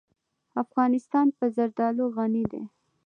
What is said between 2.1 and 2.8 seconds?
غني دی.